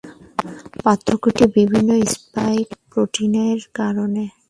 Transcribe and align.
পার্থক্যটি 0.83 1.45
ভিন্ন 1.53 1.89
স্পাইক 2.13 2.67
প্রোটিনের 2.91 3.59
কারণে। 3.79 4.23